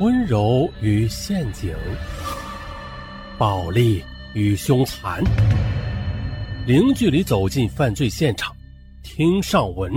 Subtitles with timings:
[0.00, 1.76] 温柔与陷阱，
[3.36, 5.22] 暴力与凶残，
[6.66, 8.56] 零距离走进犯罪现场，
[9.02, 9.92] 听上文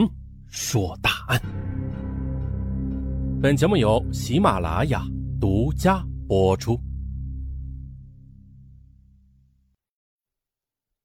[0.49, 1.41] 说大案。
[3.41, 5.05] 本节目由喜马拉雅
[5.39, 6.77] 独家播出。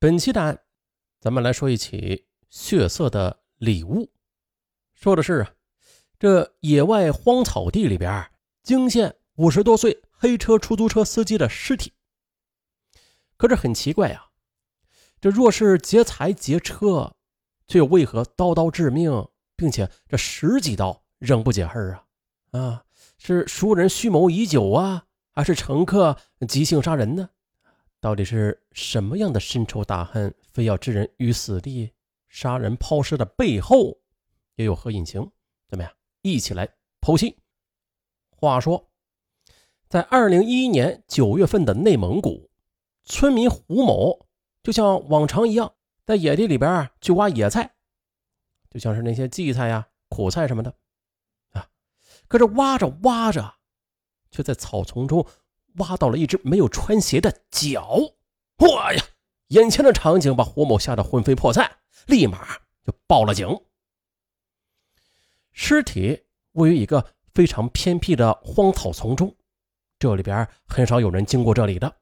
[0.00, 0.58] 本期的案，
[1.20, 4.10] 咱们来说一起血色的礼物。
[4.92, 5.46] 说的是，
[6.18, 8.28] 这野外荒草地里边
[8.68, 11.94] 惊现五十多岁黑车出租车司机的尸体。
[13.38, 14.26] 可是很奇怪呀，
[15.22, 17.16] 这若是劫财劫车，
[17.66, 19.26] 却又为何刀刀致命，
[19.56, 22.04] 并且这十几刀仍不解恨啊？
[22.50, 22.84] 啊，
[23.16, 27.30] 是熟人蓄谋已久啊，还是乘客即兴杀人呢？
[28.00, 31.90] 到底是什么样的深仇大恨，非要置人于死地？
[32.28, 33.98] 杀人抛尸的背后？
[34.56, 35.32] 又有何隐情？
[35.70, 35.90] 怎么样？
[36.20, 36.68] 一起来
[37.00, 37.34] 剖析。
[38.40, 38.88] 话说，
[39.88, 42.48] 在二零一一年九月份的内蒙古，
[43.04, 44.28] 村民胡某
[44.62, 45.74] 就像往常一样，
[46.06, 47.74] 在野地里边去挖野菜，
[48.70, 50.72] 就像是那些荠菜呀、苦菜什么的
[51.50, 51.68] 啊。
[52.28, 53.56] 可是挖着挖着，
[54.30, 55.26] 却在草丛中
[55.78, 57.98] 挖到了一只没有穿鞋的脚。
[58.58, 59.02] 哇呀！
[59.48, 63.48] 眼前的场景把胡某吓得魂飞魄散，立马就报了警。
[65.52, 69.34] 尸体位于一个非常偏僻的荒草丛中，
[69.98, 71.96] 这里边很少有人经过这里的。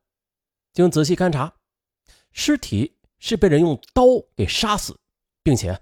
[0.72, 1.52] 经仔细勘查，
[2.32, 4.04] 尸体是被人用刀
[4.36, 4.98] 给杀死，
[5.42, 5.80] 并且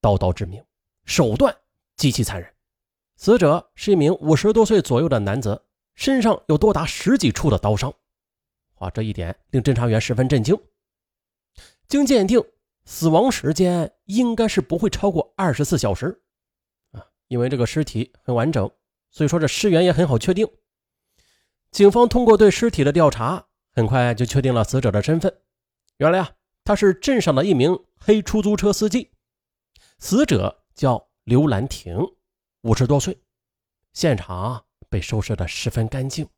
[0.00, 0.64] 刀刀致命，
[1.04, 1.56] 手段
[1.96, 2.52] 极其残忍。
[3.16, 5.62] 死者是一名五十多岁左右的男子，
[5.94, 7.92] 身上有多达十几处的刀伤。
[8.76, 10.58] 哇，这一点令侦查员十分震惊。
[11.86, 12.42] 经鉴定，
[12.84, 16.22] 死亡时间应该是不会超过二十四小时。
[17.30, 18.68] 因为这个尸体很完整，
[19.12, 20.48] 所以说这尸源也很好确定。
[21.70, 25.32] 警方通过对尸体的调查，很快就确定了死者的身份。
[25.98, 26.32] 原来啊，
[26.64, 29.12] 他是镇上的一名黑出租车司机。
[30.00, 31.96] 死者叫刘兰婷，
[32.62, 33.16] 五十多岁。
[33.92, 36.28] 现场被收拾的十分干净，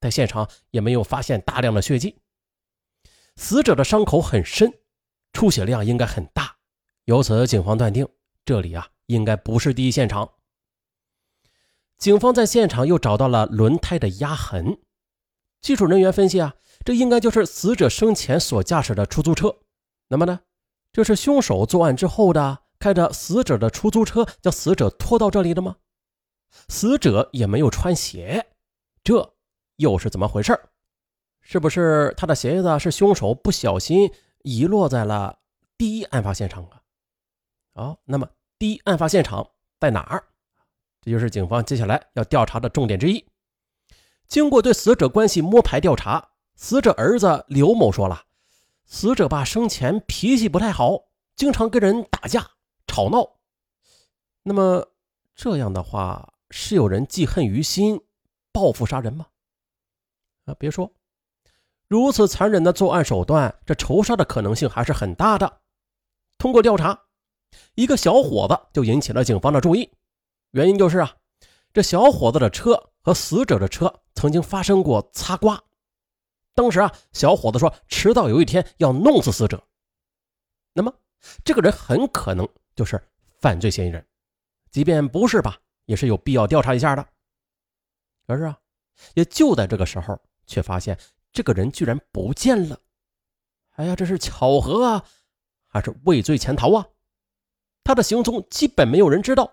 [0.00, 2.20] 在现场也没有发现大量的血迹。
[3.34, 4.72] 死者的伤口很深，
[5.32, 6.56] 出血量应该很大，
[7.06, 8.08] 由此警方断定
[8.44, 10.34] 这里啊应该不是第一现场。
[11.98, 14.78] 警方在现场又找到了轮胎的压痕，
[15.60, 19.56] 技术人员分析啊，这应该就是死者生前所驾驶的出租车。
[20.08, 20.40] 那么呢，
[20.92, 25.76] 这是凶手作案之后的开着死者的出租车将死者拖到这里的吗？
[26.68, 28.46] 死者也没有穿鞋，
[29.02, 29.34] 这
[29.76, 30.58] 又是怎么回事？
[31.40, 34.10] 是不是他的鞋子是凶手不小心
[34.42, 35.38] 遗落在了
[35.78, 36.82] 第一案发现场啊？
[37.74, 38.28] 好，那么
[38.58, 39.48] 第一案发现场
[39.80, 40.24] 在哪儿？
[41.06, 43.24] 这就是警方接下来要调查的重点之一。
[44.26, 48.24] 经过对死者关系摸排调查，死者儿子刘某说了，
[48.86, 51.04] 死者爸生前脾气不太好，
[51.36, 52.44] 经常跟人打架
[52.88, 53.36] 吵闹。
[54.42, 54.84] 那么
[55.36, 58.00] 这样的话，是有人记恨于心，
[58.50, 59.28] 报复杀人吗？
[60.46, 60.92] 啊，别说，
[61.86, 65.60] 如此残忍的作案手段，这仇杀的可能性还是很大的。
[66.36, 67.00] 通过调查，
[67.76, 69.88] 一个小伙子就引起了警方的注意。
[70.52, 71.16] 原因就是啊，
[71.72, 75.62] 这小伙子的车和死者的车曾经发生过擦刮。
[76.54, 79.62] 当时啊，小伙子说迟早有一天要弄死死者。
[80.72, 80.92] 那么，
[81.44, 83.02] 这个人很可能就是
[83.40, 84.06] 犯罪嫌疑人。
[84.70, 87.06] 即便不是吧，也是有必要调查一下的。
[88.26, 88.58] 可是啊，
[89.14, 90.98] 也就在这个时候，却发现
[91.32, 92.78] 这个人居然不见了。
[93.72, 95.04] 哎呀，这是巧合啊，
[95.66, 96.86] 还是畏罪潜逃啊？
[97.84, 99.52] 他的行踪基本没有人知道。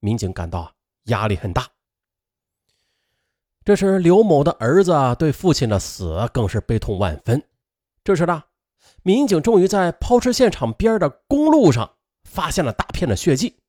[0.00, 0.74] 民警感到
[1.04, 1.68] 压力很大。
[3.62, 7.46] 这时，刘某的儿子对父亲的死更是悲痛万分。
[8.02, 8.44] 这时呢，
[9.02, 13.60] 民警终于在抛尸现场边的公路上发现了大片的血迹，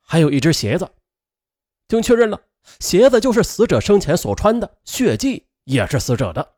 [0.00, 0.90] 还有一只鞋子。
[1.86, 2.40] 经确认了，
[2.80, 6.54] 鞋子就是死者生前所穿的，血迹也是死者的。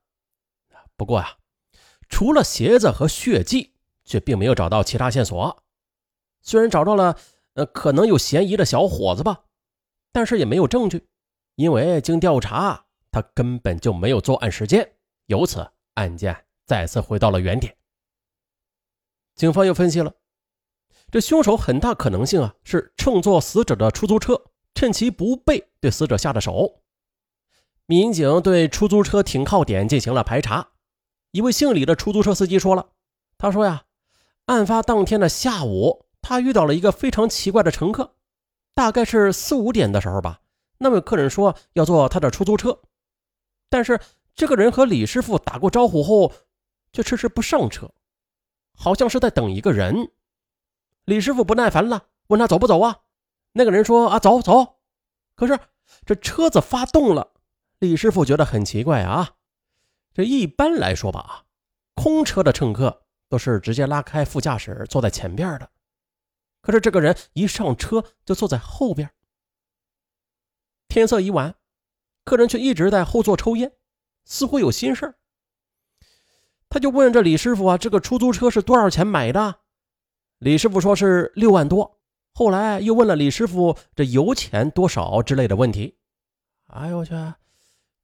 [0.96, 1.36] 不过呀，
[2.08, 3.74] 除了鞋子和血迹，
[4.04, 5.64] 却并没有找到其他线索。
[6.40, 7.18] 虽然找到了。
[7.54, 9.44] 呃，可能有嫌疑的小伙子吧，
[10.10, 11.06] 但是也没有证据，
[11.56, 14.94] 因为经调查，他根本就没有作案时间，
[15.26, 17.76] 由此案件再次回到了原点。
[19.34, 20.14] 警方又分析了，
[21.10, 24.42] 这凶手很大可能性啊是乘坐死者的出租车，
[24.74, 26.82] 趁其不备对死者下的手。
[27.84, 30.70] 民警对出租车停靠点进行了排查，
[31.32, 32.90] 一位姓李的出租车司机说了，
[33.36, 33.84] 他说呀，
[34.46, 36.06] 案发当天的下午。
[36.22, 38.14] 他遇到了一个非常奇怪的乘客，
[38.72, 40.40] 大概是四五点的时候吧。
[40.78, 42.80] 那位客人说要坐他的出租车，
[43.68, 44.00] 但是
[44.34, 46.32] 这个人和李师傅打过招呼后，
[46.92, 47.92] 却迟迟不上车，
[48.74, 50.10] 好像是在等一个人。
[51.04, 53.00] 李师傅不耐烦了，问他走不走啊？
[53.52, 54.76] 那个人说啊，走走。
[55.34, 55.58] 可是
[56.06, 57.32] 这车子发动了，
[57.80, 59.34] 李师傅觉得很奇怪啊。
[60.14, 61.44] 这一般来说吧，
[61.94, 65.68] 空车的乘客都是直接拉开副驾驶坐在前边的，
[66.62, 69.10] 可是这个人一上车就坐在后边。
[70.88, 71.54] 天色已晚，
[72.24, 73.72] 客人却一直在后座抽烟，
[74.24, 75.14] 似乎有心事
[76.68, 79.56] 他就问这李师傅啊：“这个出租车是多少钱买的？”
[80.40, 81.98] 李师傅说是六万多。
[82.32, 85.98] 后来又问了李师傅这油钱多少之类的问题。
[86.68, 87.12] 哎呦我去！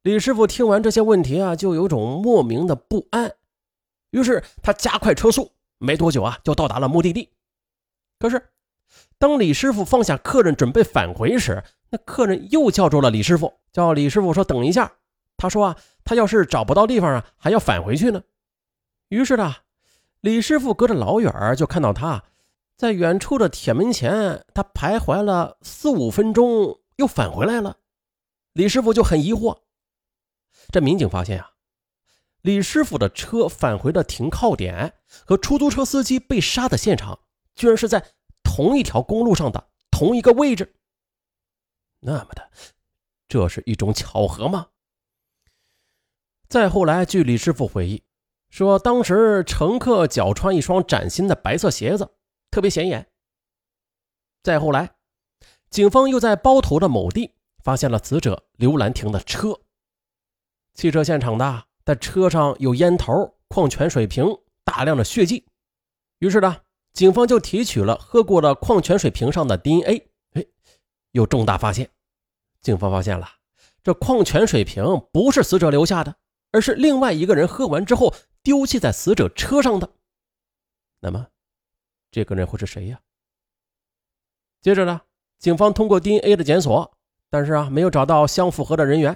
[0.03, 3.35] 李师傅听完这些问题啊，就有种莫名的不安。
[4.11, 7.29] 于是他加快车速，没多久啊，就到达了目的地。
[8.19, 8.49] 可是，
[9.17, 14.91] 当李师傅放下客人准备返回时，那客人又叫住了李师傅，叫李师傅说：“等一下。”
[15.37, 18.21] 他说：“啊，他要是找不到地方啊，还要返回去呢。”
[19.07, 19.55] 于是呢，
[20.19, 22.25] 李师傅隔着老远就看到他
[22.75, 27.77] 在远处的铁门前，他徘徊了四五分钟，又返回来了。
[28.51, 29.59] 李师傅就很疑惑。
[30.71, 31.51] 这民警发现啊，
[32.41, 34.93] 李师傅的车返回的停靠点
[35.25, 37.19] 和出租车司机被杀的现场，
[37.59, 40.73] 居然是在同一条公路上的同一个位置。
[41.99, 42.49] 那么的，
[43.27, 44.69] 这是一种巧合吗？
[46.47, 48.01] 再后来，据李师傅回忆
[48.49, 52.09] 说，当时乘客脚穿一双崭新的白色鞋子，
[52.49, 53.11] 特别显眼。
[54.41, 54.95] 再后来，
[55.69, 59.59] 警方又在包头的某地发现了死者刘兰亭的车。
[60.73, 64.25] 汽车现场的，在车上有烟头、矿泉水瓶、
[64.63, 65.45] 大量的血迹。
[66.19, 66.61] 于是呢，
[66.93, 70.09] 警方就提取了喝过的矿泉水瓶上的 DNA。
[70.33, 70.45] 哎，
[71.11, 71.89] 有重大发现！
[72.61, 73.27] 警方发现了，
[73.83, 76.15] 这矿泉水瓶不是死者留下的，
[76.51, 78.13] 而是另外一个人喝完之后
[78.43, 79.89] 丢弃在死者车上的。
[80.99, 81.27] 那么，
[82.11, 82.99] 这个人会是谁呀？
[84.61, 85.01] 接着呢，
[85.37, 86.97] 警方通过 DNA 的检索，
[87.29, 89.15] 但是啊，没有找到相符合的人员。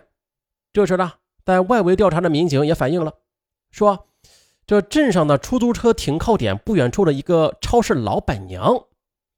[0.72, 1.14] 这时呢。
[1.46, 3.16] 在外围调查的民警也反映了，
[3.69, 4.08] 说
[4.65, 8.86] 这镇上的出租车停靠点不远处的一个超市老板娘，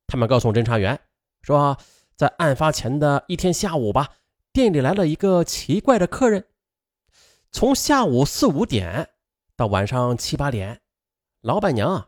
[0.08, 1.00] 他们告诉侦查员
[1.42, 1.78] 说，
[2.16, 4.10] 在案发前的一天下午吧，
[4.54, 6.46] 店里来了一个奇怪的客人。
[7.52, 9.10] 从下午四五点
[9.56, 10.82] 到晚上七八点，
[11.42, 12.08] 老板娘啊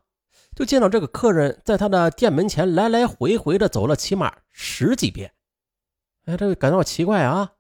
[0.56, 5.34] 就见到这个客人在他的店门前来来回回的走了起码十几遍。
[6.26, 7.54] 哎，这个感到奇怪啊，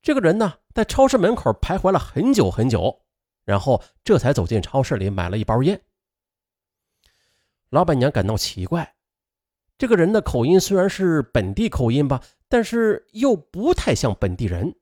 [0.00, 0.54] 这个人呢？
[0.74, 3.03] 在超市门口徘徊了很久很久，
[3.44, 5.80] 然后这才走进超市里买了一包烟。
[7.70, 8.94] 老板娘感到奇怪，
[9.76, 14.76] 这个人的口音虽然是本地口音吧，但是又不太像本地人。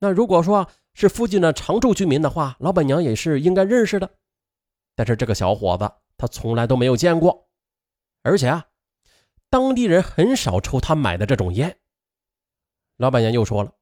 [0.00, 4.10] 那如果说是附近的常住居民的话，老板娘也是应该认识的。
[4.94, 7.48] 但是这个小伙子他从来都没有见过，
[8.22, 8.66] 而且啊，
[9.48, 11.78] 当地人很少抽他买的这种烟。
[12.96, 13.75] 老板娘又说了。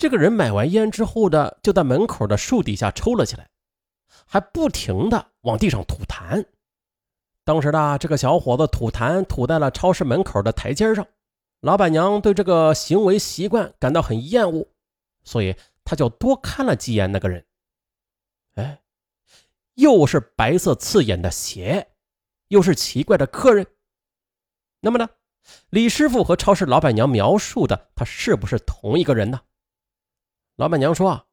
[0.00, 3.50] 这个人买完烟之后的，就在门口的树底下抽了起来，
[4.24, 6.42] 还不停的往地上吐痰。
[7.44, 11.06] 当时呢这个小伙子吐痰吐在了超市门口的台阶上，
[11.60, 14.66] 老板娘对这个行为习惯感到很厌恶，
[15.22, 17.44] 所以他就多看了几眼那个人。
[18.54, 18.80] 哎，
[19.74, 21.86] 又是白色刺眼的鞋，
[22.48, 23.66] 又是奇怪的客人。
[24.80, 25.10] 那么呢，
[25.68, 29.38] 李师傅和超市老板娘描述的，他是不是同一个人呢？
[30.60, 31.26] 老板娘说：“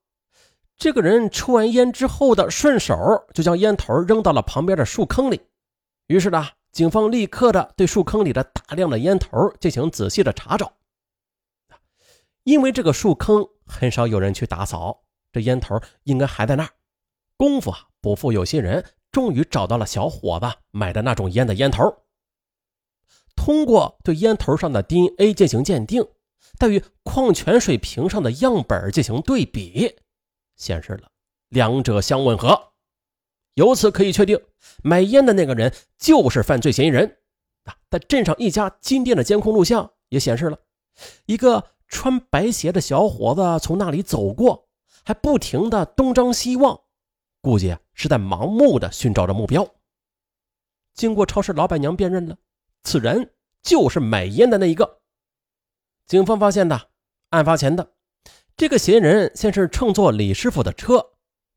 [0.80, 2.96] 这个人抽完烟之后的，顺手
[3.34, 5.42] 就将烟头扔到了旁边的树坑里。
[6.06, 10.72] 于是呢，警方立刻的对树坑里的大量的烟头进行仔细的查找。
[12.44, 15.04] 因为这个树坑很少有人去打扫，
[15.34, 16.70] 这烟头应该还在那儿。
[17.36, 21.84] 功夫啊，不负有心人，终于找到了小伙子买的那种烟的烟头。
[23.36, 26.08] 通过对烟头上的 DNA 进行鉴定。”
[26.58, 29.96] 但与矿泉水瓶上的样本进行对比，
[30.56, 31.10] 显示了
[31.50, 32.74] 两者相吻合，
[33.54, 34.40] 由此可以确定
[34.84, 37.18] 买烟的那个人就是犯罪嫌疑人。
[37.64, 40.58] 啊，在镇上一家金店的监控录像也显示了
[41.26, 44.70] 一个穿白鞋的小伙子从那里走过，
[45.04, 46.80] 还不停的东张西望，
[47.42, 49.68] 估计是在盲目的寻找着目标。
[50.94, 52.38] 经过超市老板娘辨认了，
[52.84, 54.97] 此人就是买烟的那一个。
[56.08, 56.90] 警方发现的，
[57.32, 57.96] 案发前的
[58.56, 61.06] 这个嫌疑人先是乘坐李师傅的车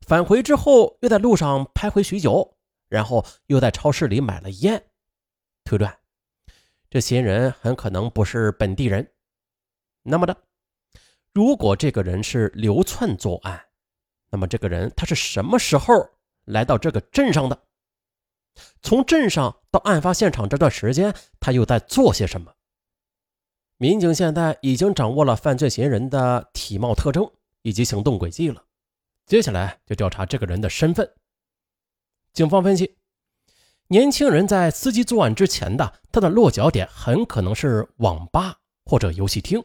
[0.05, 2.57] 返回，之后又在路上徘徊许久，
[2.89, 4.83] 然后又在超市里买了烟。
[5.63, 5.97] 推断，
[6.89, 9.09] 这嫌疑人很可能不是本地人。
[10.03, 10.35] 那么的，
[11.33, 13.67] 如果这个人是流窜作案，
[14.31, 15.93] 那么这个人他是什么时候
[16.43, 17.57] 来到这个镇上的？
[18.81, 22.53] 从镇上到案发现场这段时间，他又在做些什么？
[23.81, 27.27] 民警现在已经掌握了犯罪嫌疑人的体貌特征
[27.63, 28.63] 以及行动轨迹了，
[29.25, 31.11] 接下来就调查这个人的身份。
[32.31, 32.95] 警方分析，
[33.87, 39.59] 年轻人在司机作案之前的他的落脚点很可能是网吧或者游戏厅，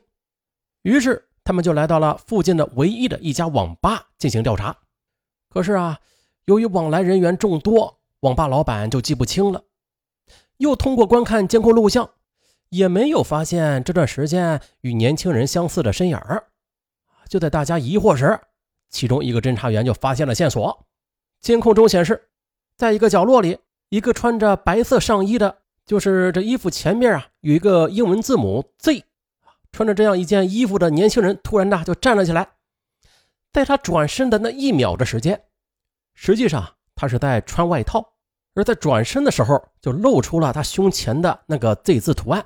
[0.81, 4.75] 于是他们就来到了附近的唯一的一家网吧进行调查。
[5.51, 6.01] 可是啊，
[6.47, 8.01] 由于往来人员众多。
[8.21, 9.63] 网吧老板就记不清了，
[10.57, 12.13] 又通过观看监控录像，
[12.71, 16.19] 也没有发现这段时间与年轻人相似的身影
[17.29, 18.39] 就在大家疑惑时，
[18.89, 20.87] 其中一个侦查员就发现了线索。
[21.41, 22.29] 监控中显示，
[22.77, 23.59] 在一个角落里，
[23.89, 29.05] 一个穿着白色上衣的，就是这衣服前面啊有一个英文字母 Z，
[29.73, 32.49] 穿着这样一件衣服的年轻人突然的就站了起来。
[33.53, 35.43] 在他转身的那一秒的时间，
[36.15, 36.73] 实际上。
[36.99, 38.15] 他是在穿外套，
[38.55, 42.43] 而在转身的时候就露出了他胸前的那个 Z 字图案。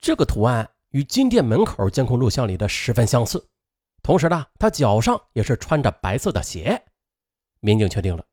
[0.00, 3.48] 这个图案与金店门口监控录像里的十分相似。
[4.02, 6.82] 同时呢，他脚上也是穿着白色的鞋。
[7.60, 8.24] 民警确定了，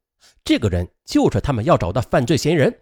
[0.43, 2.81] 这个人就是他们要找的犯罪嫌疑人。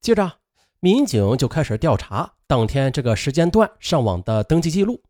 [0.00, 0.38] 接着，
[0.80, 5.02] 民警就开始调查当天这个时间段上网的登记记录。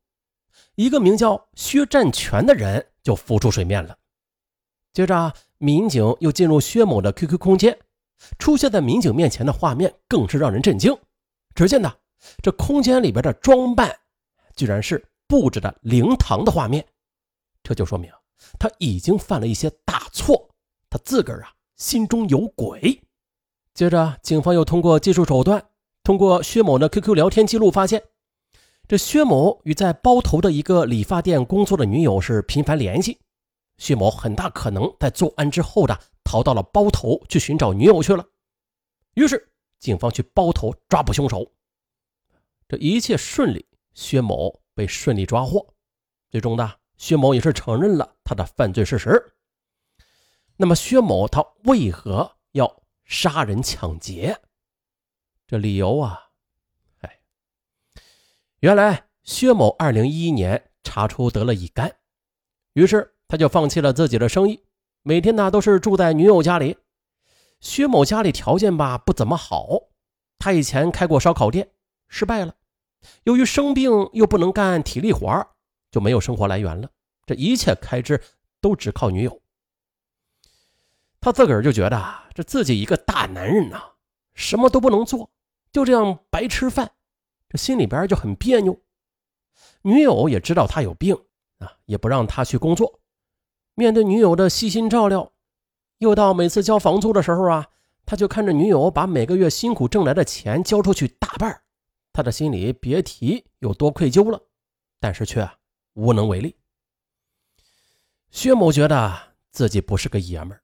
[0.75, 3.97] 一个名叫薛占全的人就浮出水面了。
[4.93, 5.33] 接着。
[5.63, 7.79] 民警又进入薛某的 QQ 空间，
[8.39, 10.97] 出现在民警面前的画面更是让人震惊。
[11.55, 11.95] 只见呢，
[12.43, 13.95] 这空间里边的装扮，
[14.55, 16.87] 居然是布置的灵堂的画面，
[17.63, 18.11] 这就说明
[18.59, 20.49] 他已经犯了一些大错，
[20.89, 23.03] 他自个儿啊心中有鬼。
[23.75, 25.65] 接着，警方又通过技术手段，
[26.03, 28.03] 通过薛某的 QQ 聊天记录发现，
[28.89, 33.21] 这薛某与在包头的一个理发店工作的女友是频繁联系。
[33.79, 38.25] 薛某很大可能在作案之后的逃到了包头去寻找女友去了，
[39.15, 41.51] 于是警方去包头抓捕凶手，
[42.71, 45.75] 这一切顺利，薛某被顺利抓获，
[46.31, 49.35] 最终呢薛某也是承认了他的犯罪事实。
[50.57, 54.41] 那么薛某他为何要杀人抢劫？
[55.49, 56.31] 这理由啊，
[57.01, 57.21] 哎，
[58.61, 61.97] 原来薛某二零一一年查出得了乙肝，
[62.75, 63.17] 于是。
[63.27, 64.65] 他就放弃了自己的生意，
[65.03, 66.77] 每天呢都是住在女友家里。
[67.61, 69.69] 薛某家里条件吧不怎么好，
[70.37, 71.71] 他以前开过烧烤店，
[72.09, 72.57] 失败了。
[73.25, 75.47] 由于生病又不能干体力活
[75.91, 76.91] 就没有生活来源了。
[77.27, 78.21] 这一切开支
[78.61, 79.41] 都只靠女友。
[81.21, 83.81] 他自个儿就觉得这自己一个大男人呐，
[84.35, 85.31] 什么都不能做，
[85.71, 86.91] 就这样白吃饭，
[87.49, 88.81] 这心里边就很别扭。
[89.83, 91.15] 女友也知道他有病
[91.59, 93.01] 啊，也不让他去工作。
[93.75, 95.33] 面对女友的细心照料，
[95.99, 97.69] 又到每次交房租的时候啊，
[98.07, 101.63] 他就看着女友把每个月辛苦挣来的钱交出去大半，
[102.21, 104.39] 他的心里别提有多愧疚了，
[104.99, 105.51] 但是却
[105.95, 106.55] 无能为力。
[108.31, 109.19] 薛某觉得
[109.53, 110.61] 自己不是个爷们儿，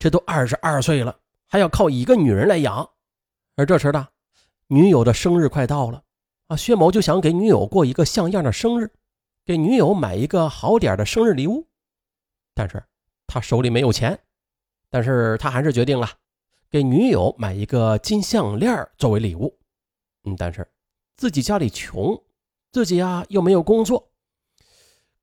[0.00, 2.90] 这都二十二岁了，还要靠一个女人来养。
[3.54, 4.08] 而这时呢，
[4.66, 6.02] 女友的生日快到了
[6.48, 8.90] 啊，薛某就想给女友过一个像样的生日，
[9.44, 11.64] 给女友买一个好点的生日礼物。
[12.54, 12.82] 但是
[13.28, 14.18] 他手里没有钱，
[14.90, 16.10] 但是他还是决定了
[16.68, 19.56] 给女友买一个金项链作为礼物。
[20.24, 20.68] 嗯，但是
[21.18, 22.22] 自己家里穷，
[22.70, 24.12] 自己啊又没有工作，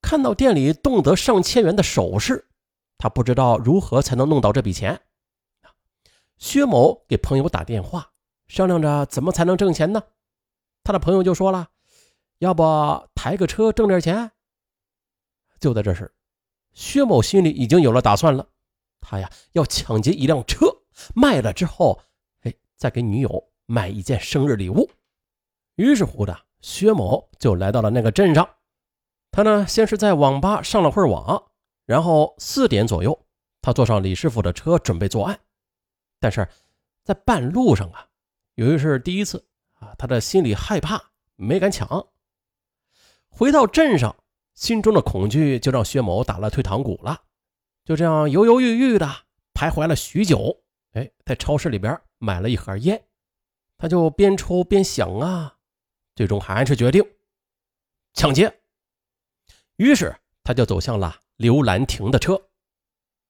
[0.01, 2.49] 看到店里动辄上千元的首饰，
[2.97, 5.01] 他不知道如何才能弄到这笔钱。
[6.37, 8.11] 薛某给朋友打电话，
[8.45, 10.03] 商量着怎么才能挣钱呢？
[10.83, 11.69] 他的朋友就说了
[12.39, 12.63] ：“要不
[13.15, 14.31] 抬个车挣点钱。”
[15.61, 16.13] 就在这时。
[16.73, 18.45] 薛某心里已经有了打算了，
[18.99, 20.67] 他呀要抢劫一辆车，
[21.15, 22.01] 卖了之后，
[22.41, 24.91] 哎，再给女友买一件生日礼物。
[25.75, 28.48] 于是乎的，薛某就来到了那个镇上。
[29.32, 31.51] 他呢，先是在网吧上了会儿网，
[31.86, 33.25] 然后四点左右，
[33.62, 35.39] 他坐上李师傅的车准备作案。
[36.20, 36.48] 但是
[37.03, 38.08] 在半路上啊，
[38.55, 39.46] 由于是第一次
[39.79, 42.08] 啊，他的心里害怕，没敢抢。
[43.29, 44.15] 回到镇上。
[44.53, 47.24] 心中的恐惧就让薛某打了退堂鼓了，
[47.84, 49.05] 就这样犹犹豫豫的
[49.53, 50.63] 徘徊了许久。
[50.94, 53.03] 哎，在超市里边买了一盒烟，
[53.77, 55.54] 他就边抽边想啊，
[56.15, 57.03] 最终还是决定
[58.13, 58.62] 抢劫。
[59.75, 62.41] 于是他就走向了刘兰亭的车，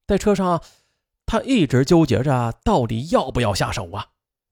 [0.08, 0.64] 在车上，
[1.26, 4.12] 他一直纠结着到底要不要下手啊。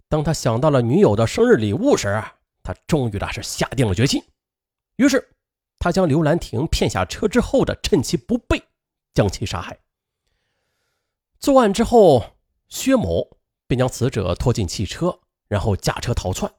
[0.09, 2.23] 当他想到了女友的生日礼物时，
[2.63, 4.23] 他终于的是下定了决心，
[4.97, 5.29] 于是。
[5.79, 8.63] 他将刘兰亭骗下车之后的，趁其不备
[9.13, 9.77] 将其杀害。
[11.41, 12.37] 作案之后，
[12.69, 13.37] 薛某
[13.67, 16.49] 便将死者拖进汽车，然后驾车逃窜。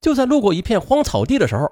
[0.00, 1.70] 就在路过一片荒草地的时候，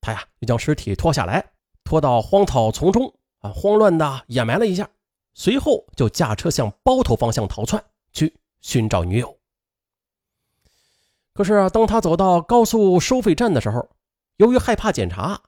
[0.00, 1.52] 他呀就将尸体拖下来，
[1.84, 4.88] 拖到荒草丛中啊，慌乱的掩埋了一下，
[5.34, 9.38] 随后就驾车向包头方向逃窜去寻找女友。
[11.32, 13.88] 可是啊，当他走到高速收费站的时候，
[14.38, 15.40] 由于害怕检查，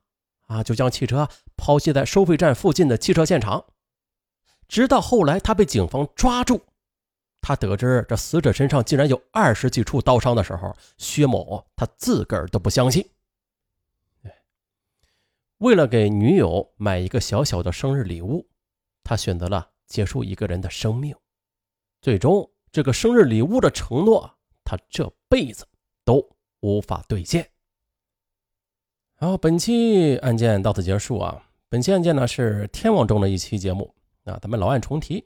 [0.46, 3.64] 啊，就将汽车抛弃在收费站附近的汽车现场。
[4.68, 6.62] 直到后来他被警方抓住，
[7.40, 13.08] 他得知这死者身上竟然有二十几处刀伤的时候，薛某他自个儿都不相信。
[15.58, 18.48] 为了给女友买一个小小的生日礼物，
[19.02, 21.14] 他选择了结束一个人的生命。
[22.00, 25.66] 最终，这个生日礼物的承诺，他这辈子。
[26.02, 26.28] 都
[26.60, 27.48] 无法兑现。
[29.14, 31.46] 好，本期案件到此结束啊。
[31.68, 33.94] 本期案件呢是天网中的一期节目
[34.24, 35.24] 啊，咱们老案重提。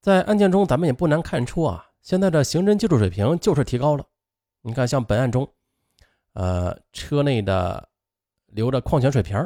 [0.00, 4.04] 在案件中，咱们也不难看出啊，现在的刑侦技术水平就是提高了。
[4.62, 5.52] 你看，像本案中，
[6.32, 7.88] 呃，车内的
[8.46, 9.36] 留的矿泉水瓶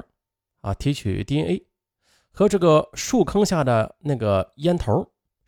[0.61, 1.67] 啊，提取 DNA
[2.31, 4.95] 和这个树坑下的那个烟头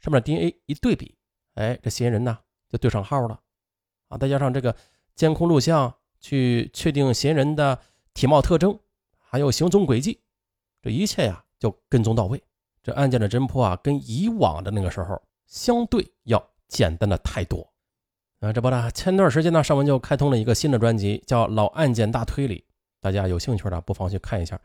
[0.01, 1.17] 上面的 DNA 一对比，
[1.55, 3.41] 哎，这嫌疑人呢就对上号了
[4.09, 4.19] 啊。
[4.19, 4.75] 再加上这个。
[5.17, 7.81] 监控录像去确定嫌疑人的
[8.15, 8.77] 体貌特征，
[9.17, 10.21] 还有行踪轨迹，
[10.83, 12.43] 这一切呀就跟踪到位。
[12.85, 17.69] 这案件的侦破啊，跟以往的那个时候相对要简单的太多。
[18.41, 22.59] 啊，这不呢，前段时间呢，尚文就开通了一个新的专辑，叫《老案件大推理》，
[23.01, 24.61] 大家有兴趣的不妨去看一下。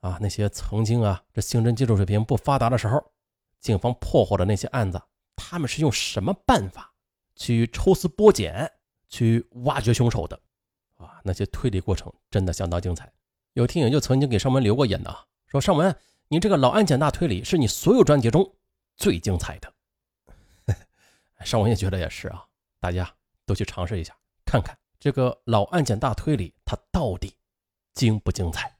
[0.00, 3.02] 啊，那些曾经啊，这刑侦技术水平不发达的时候，
[3.58, 5.00] 警方破获的那些案子，
[5.34, 6.92] 他们是用什么办法
[7.34, 8.70] 去抽丝剥茧？
[9.08, 10.40] 去挖掘凶手的，
[10.96, 13.12] 啊，那些推理过程真的相当精彩。
[13.52, 15.14] 有听友就曾经给尚文留过言的，
[15.48, 15.94] 说尚文，
[16.32, 18.54] 你这个老案件大推理是你所有专辑中
[18.96, 19.70] 最精彩的。
[21.44, 22.42] 上文也觉得也是啊，
[22.80, 27.36] 大家都去尝试一下，看看这个老案件大推理它到底
[27.92, 28.74] 精不精彩。